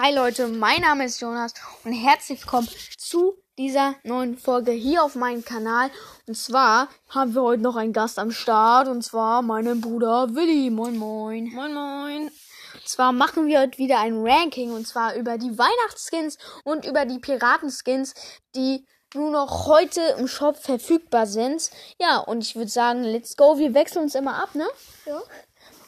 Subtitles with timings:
[0.00, 1.52] Hi Leute, mein Name ist Jonas
[1.82, 5.90] und herzlich willkommen zu dieser neuen Folge hier auf meinem Kanal.
[6.28, 10.70] Und zwar haben wir heute noch einen Gast am Start und zwar meinen Bruder Willi.
[10.70, 11.52] Moin moin.
[11.52, 12.30] Moin moin.
[12.74, 17.04] Und zwar machen wir heute wieder ein Ranking und zwar über die Weihnachtsskins und über
[17.04, 18.14] die Piratenskins,
[18.54, 21.72] die nur noch heute im Shop verfügbar sind.
[22.00, 23.58] Ja, und ich würde sagen, let's go.
[23.58, 24.68] Wir wechseln uns immer ab, ne?
[25.06, 25.20] Ja.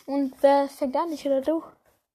[0.07, 1.63] Und wer fängt an, ich oder du?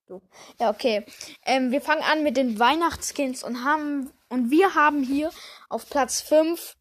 [0.06, 0.22] Du.
[0.60, 1.04] Ja, okay.
[1.44, 5.30] Ähm, wir fangen an mit den Weihnachtsskins und haben und wir haben hier
[5.68, 6.76] auf Platz 5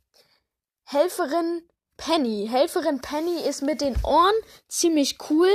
[0.83, 1.63] Helferin
[1.97, 2.47] Penny.
[2.49, 4.35] Helferin Penny ist mit den Ohren
[4.67, 5.49] ziemlich cool.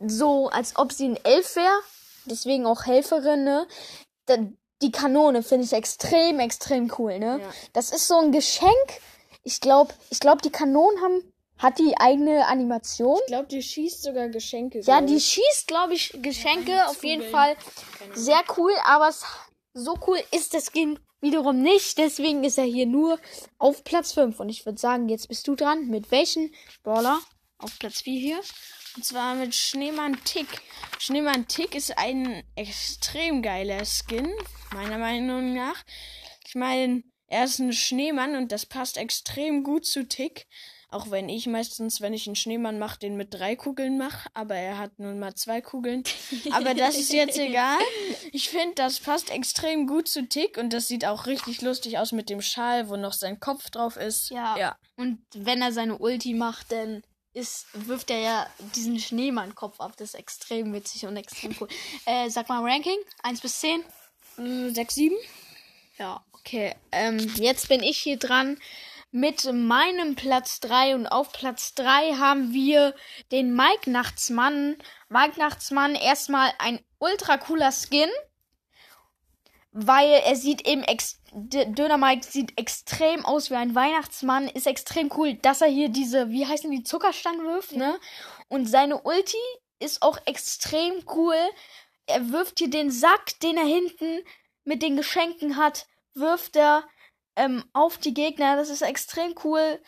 [0.00, 1.80] So, als ob sie ein Elf wäre.
[2.24, 3.66] Deswegen auch Helferin, ne?
[4.80, 7.40] Die Kanone finde ich extrem, extrem cool, ne?
[7.42, 7.50] Ja.
[7.74, 8.72] Das ist so ein Geschenk.
[9.42, 13.18] Ich glaube, ich glaube, die Kanonen haben, hat die eigene Animation.
[13.20, 14.80] Ich glaube, die schießt sogar Geschenke.
[14.80, 17.28] Ja, die schießt, glaube ich, Geschenke auf jeden.
[17.30, 17.56] Fall.
[18.14, 19.12] Sehr cool, aber
[19.74, 21.98] so cool ist das Skin wiederum nicht.
[21.98, 23.18] Deswegen ist er hier nur
[23.58, 24.38] auf Platz 5.
[24.40, 25.88] Und ich würde sagen, jetzt bist du dran.
[25.88, 27.20] Mit welchen Brawler
[27.58, 28.40] auf Platz 4 hier?
[28.96, 30.48] Und zwar mit Schneemann Tick.
[30.98, 34.32] Schneemann Tick ist ein extrem geiler Skin,
[34.74, 35.84] meiner Meinung nach.
[36.46, 40.46] Ich meine, er ist ein Schneemann und das passt extrem gut zu Tick.
[40.90, 44.54] Auch wenn ich meistens, wenn ich einen Schneemann mache, den mit drei Kugeln mache, aber
[44.54, 46.02] er hat nun mal zwei Kugeln.
[46.52, 47.78] Aber das ist jetzt egal.
[48.32, 52.12] Ich finde, das passt extrem gut zu Tick und das sieht auch richtig lustig aus
[52.12, 54.30] mit dem Schal, wo noch sein Kopf drauf ist.
[54.56, 54.76] ja.
[54.96, 57.02] Und wenn er seine Ulti macht, dann
[57.34, 59.92] ist, wirft er ja diesen Schneemann-Kopf ab.
[59.96, 61.68] Das ist extrem witzig und extrem cool.
[62.06, 62.98] äh, sag mal Ranking.
[63.22, 63.84] 1 bis 10.
[64.38, 65.16] Äh, Sechs, sieben?
[65.98, 66.74] Ja, okay.
[66.92, 68.58] Ähm, jetzt bin ich hier dran
[69.10, 72.94] mit meinem Platz 3 und auf Platz 3 haben wir
[73.32, 74.76] den Mike Nachtsmann.
[75.08, 78.10] Mike Nachtsmann erstmal ein ultra cooler Skin,
[79.72, 85.12] weil er sieht eben ex Döner Mike sieht extrem aus wie ein Weihnachtsmann, ist extrem
[85.16, 88.00] cool, dass er hier diese, wie heißen die, Zuckerstangen wirft, ne?
[88.48, 89.36] Und seine Ulti
[89.78, 91.36] ist auch extrem cool.
[92.06, 94.24] Er wirft hier den Sack, den er hinten
[94.64, 96.84] mit den Geschenken hat, wirft er
[97.38, 98.56] ähm, auf die Gegner.
[98.56, 99.80] Das ist extrem cool.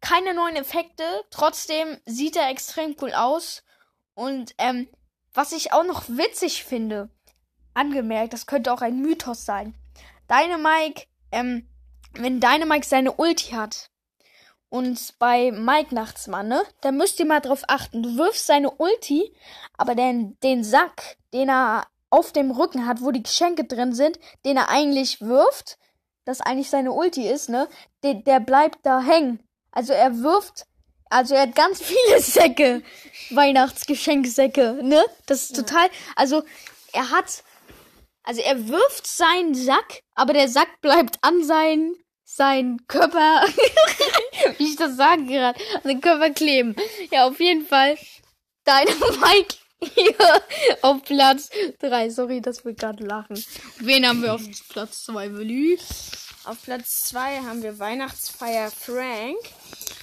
[0.00, 3.62] Keine neuen Effekte, trotzdem sieht er extrem cool aus.
[4.14, 4.88] Und ähm,
[5.32, 7.10] was ich auch noch witzig finde,
[7.74, 9.74] angemerkt, das könnte auch ein Mythos sein.
[10.30, 11.68] Dynamike, ähm,
[12.14, 13.90] wenn Dynamike seine Ulti hat
[14.68, 18.02] und bei Mike Nachtsmann, ne, da müsst ihr mal drauf achten.
[18.02, 19.34] Du wirfst seine Ulti,
[19.76, 24.18] aber den, den Sack, den er auf dem Rücken hat, wo die Geschenke drin sind,
[24.44, 25.78] den er eigentlich wirft,
[26.26, 27.68] das eigentlich seine Ulti ist, ne,
[28.02, 29.40] der, der bleibt da hängen.
[29.70, 30.66] Also er wirft,
[31.08, 32.82] also er hat ganz viele Säcke,
[33.30, 35.02] Weihnachtsgeschenksäcke, ne?
[35.26, 36.42] Das ist total, also
[36.92, 37.42] er hat,
[38.24, 41.94] also er wirft seinen Sack, aber der Sack bleibt an sein,
[42.24, 43.46] sein Körper,
[44.58, 46.74] wie ich das sagen gerade, an den Körper kleben.
[47.10, 47.96] Ja, auf jeden Fall,
[48.64, 49.56] deine Mike
[49.94, 50.42] hier
[50.82, 51.50] auf Platz
[51.80, 52.10] 3.
[52.10, 53.42] Sorry, dass wir gerade lachen.
[53.78, 55.78] Wen haben wir auf Platz 2, Willi?
[56.44, 59.36] Auf Platz 2 haben wir Weihnachtsfeier Frank.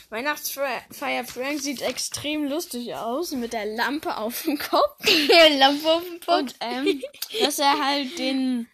[0.09, 4.97] Weihnachtsfeier Frank sieht extrem lustig aus mit der Lampe auf dem Kopf.
[5.57, 6.37] Lampe auf dem Kopf.
[6.37, 7.01] Und ähm,
[7.41, 8.67] dass er halt den,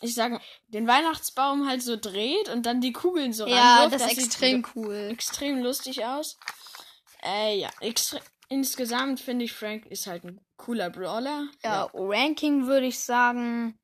[0.00, 3.94] ich sag, den Weihnachtsbaum halt so dreht und dann die Kugeln so ja, ranwirft.
[3.94, 5.08] das ist sieht extrem so cool.
[5.10, 6.38] extrem lustig aus.
[7.22, 11.48] Äh, ja, extre insgesamt finde ich Frank ist halt ein cooler Brawler.
[11.62, 13.78] Ja, Ranking würde ich sagen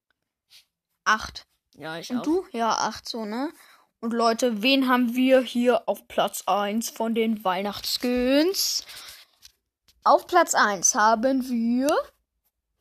[1.05, 1.47] 8.
[1.77, 2.23] ja ich Und auch.
[2.23, 2.47] du?
[2.53, 3.51] Ja, 8 so, ne?
[4.01, 8.85] Und Leute, wen haben wir hier auf Platz 1 von den Weihnachtsskins?
[10.03, 11.89] Auf Platz 1 haben wir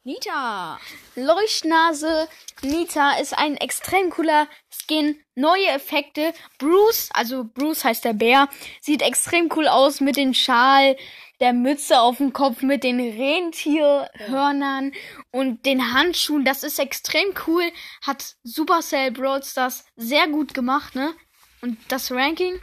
[0.06, 0.82] Nita.
[1.16, 2.28] Leuchtnase
[2.62, 5.18] Nita ist ein extrem cooler Skin.
[5.36, 6.34] Neue Effekte.
[6.58, 8.50] Bruce, also Bruce heißt der Bär,
[8.82, 10.98] sieht extrem cool aus mit dem Schal,
[11.40, 14.92] der Mütze auf dem Kopf, mit den Rentierhörnern
[15.32, 16.44] und den Handschuhen.
[16.44, 17.64] Das ist extrem cool.
[18.06, 21.14] Hat Supercell Brawl Stars sehr gut gemacht, ne?
[21.62, 22.60] Und das Ranking?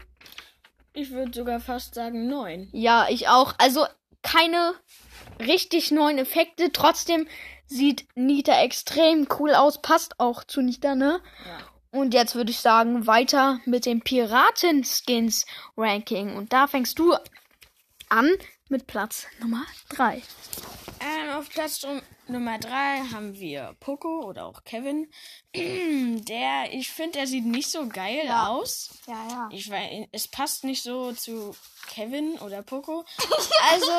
[0.93, 2.69] Ich würde sogar fast sagen neun.
[2.73, 3.55] Ja, ich auch.
[3.57, 3.87] Also
[4.23, 4.75] keine
[5.41, 6.71] richtig neuen Effekte.
[6.73, 7.27] Trotzdem
[7.67, 9.81] sieht Nita extrem cool aus.
[9.81, 11.23] Passt auch zu Nita, ne?
[11.47, 11.59] Ja.
[11.93, 16.37] Und jetzt würde ich sagen, weiter mit dem Piraten-Skins-Ranking.
[16.37, 17.15] Und da fängst du
[18.09, 18.31] an
[18.69, 20.23] mit Platz Nummer 3.
[21.01, 21.85] Ähm, auf Platz
[22.31, 25.09] Nummer 3 haben wir Poco oder auch Kevin.
[25.55, 28.49] Der, ich finde, der sieht nicht so geil Ja.
[28.49, 28.91] aus.
[29.07, 29.49] Ja, ja.
[29.53, 31.55] Ich weiß, es passt nicht so zu
[31.89, 33.05] Kevin oder Poco.
[33.73, 33.93] Also,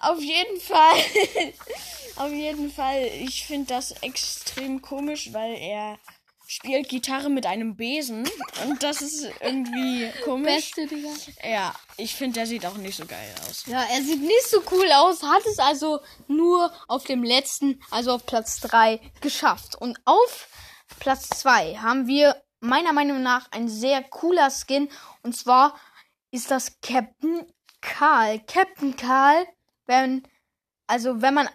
[0.00, 0.96] Auf jeden Fall.
[2.16, 3.04] auf jeden Fall.
[3.20, 5.98] Ich finde das extrem komisch, weil er
[6.50, 8.26] spielt Gitarre mit einem Besen
[8.66, 10.72] und das ist irgendwie komisch.
[10.74, 11.10] Beste, Digga.
[11.44, 13.66] Ja, ich finde, der sieht auch nicht so geil aus.
[13.66, 18.12] Ja, er sieht nicht so cool aus, hat es also nur auf dem letzten, also
[18.12, 19.76] auf Platz 3 geschafft.
[19.76, 20.48] Und auf
[20.98, 24.88] Platz 2 haben wir meiner Meinung nach ein sehr cooler Skin
[25.22, 25.78] und zwar
[26.30, 27.44] ist das Captain
[27.82, 28.40] Karl.
[28.40, 29.46] Captain Karl,
[29.84, 30.26] wenn
[30.86, 31.50] also wenn man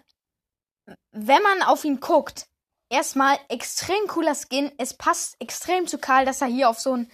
[1.10, 2.46] wenn man auf ihn guckt,
[2.94, 4.70] erstmal extrem cooler Skin.
[4.78, 7.10] Es passt extrem zu Karl, dass er hier auf so ein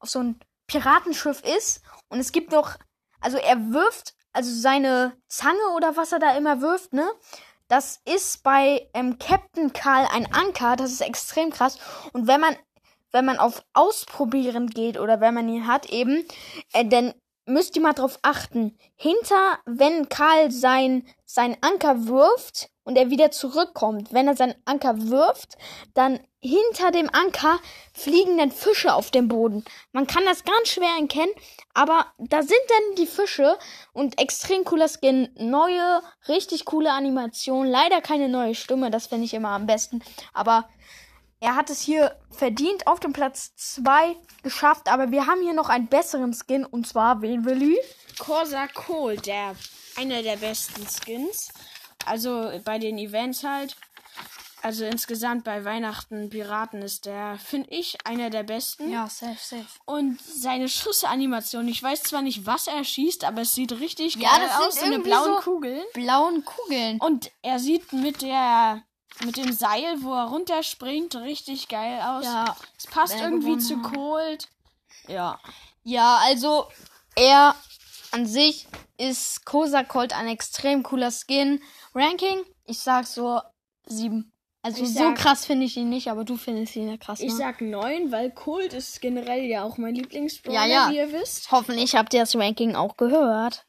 [0.00, 2.76] auf so ein Piratenschiff ist und es gibt noch
[3.20, 7.08] also er wirft also seine Zange oder was er da immer wirft, ne?
[7.68, 11.78] Das ist bei ähm, Captain Karl ein Anker, das ist extrem krass
[12.12, 12.56] und wenn man
[13.10, 16.24] wenn man auf Ausprobieren geht oder wenn man ihn hat eben,
[16.72, 17.14] äh, dann
[17.46, 18.76] müsst ihr mal drauf achten.
[18.96, 25.10] Hinter, wenn Karl sein, sein Anker wirft und er wieder zurückkommt, wenn er seinen Anker
[25.10, 25.56] wirft,
[25.94, 27.58] dann hinter dem Anker
[27.94, 29.64] fliegen dann Fische auf dem Boden.
[29.92, 31.32] Man kann das ganz schwer erkennen,
[31.72, 33.58] aber da sind dann die Fische
[33.92, 39.34] und extrem cooler Skin, neue, richtig coole Animation, leider keine neue Stimme, das finde ich
[39.34, 40.02] immer am besten,
[40.34, 40.68] aber
[41.40, 45.68] er hat es hier verdient auf dem Platz 2 geschafft, aber wir haben hier noch
[45.68, 48.18] einen besseren Skin und zwar wen will ich?
[48.18, 49.54] Corsa Cole, der
[49.96, 51.50] einer der besten Skins.
[52.06, 53.76] Also bei den Events halt.
[54.62, 58.90] Also insgesamt bei Weihnachten Piraten ist der, finde ich, einer der besten.
[58.90, 59.66] Ja, safe, safe.
[59.84, 64.30] Und seine Schussanimation, ich weiß zwar nicht, was er schießt, aber es sieht richtig Ja,
[64.30, 64.74] geil das sind aus.
[64.80, 65.84] So eine blauen so- Kugeln.
[65.92, 66.98] Blauen Kugeln.
[67.00, 68.82] Und er sieht mit der
[69.22, 72.24] mit dem Seil, wo er runterspringt, richtig geil aus.
[72.24, 72.56] Ja.
[72.78, 73.80] Es passt irgendwie zu.
[73.82, 74.48] Cold.
[75.08, 75.38] Ja.
[75.84, 76.68] Ja, also
[77.14, 77.54] er
[78.14, 78.66] an sich
[78.96, 81.60] ist Kosa Colt ein extrem cooler Skin.
[81.94, 83.40] Ranking, ich sag so
[83.86, 84.30] sieben.
[84.62, 87.20] Also Ich so sag- krass finde ich ihn nicht, aber du findest ihn ja krass.
[87.20, 87.36] Ich ne?
[87.38, 90.90] sag 9, weil Cold ist generell ja auch mein Lieblingsbrawler, Ja, ja.
[90.90, 91.50] wie ihr wisst.
[91.52, 93.66] Hoffentlich habt ihr das Ranking auch gehört.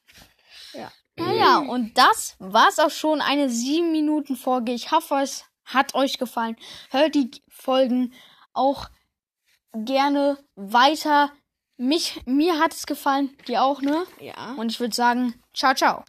[0.74, 0.90] Ja.
[1.18, 3.20] Naja, und das war's auch schon.
[3.22, 4.72] Eine 7 Minuten Folge.
[4.74, 6.56] Ich hoffe, es hat euch gefallen.
[6.92, 8.14] Hört die Folgen
[8.54, 8.88] auch
[9.74, 11.32] gerne weiter.
[11.78, 13.30] Mich, mir hat es gefallen.
[13.48, 14.06] Dir auch, ne?
[14.20, 14.54] Ja.
[14.58, 16.04] Und ich würde sagen, ciao, ciao.